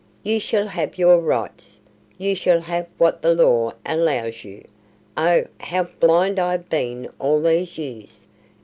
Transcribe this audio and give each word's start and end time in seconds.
"You 0.23 0.39
shall 0.39 0.65
have 0.65 0.97
your 0.97 1.19
rights! 1.19 1.79
You 2.17 2.33
shall 2.33 2.61
have 2.61 2.87
what 2.97 3.21
the 3.21 3.35
law 3.35 3.73
allows 3.85 4.43
you! 4.43 4.65
Oh, 5.15 5.45
how 5.59 5.83
blind 5.83 6.39
I 6.39 6.53
have 6.53 6.69
been 6.69 7.07
all 7.19 7.39
these 7.39 7.77
years. 7.77 8.27